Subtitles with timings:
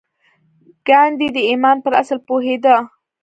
[0.87, 2.75] ګاندي د ايمان پر اصل پوهېده.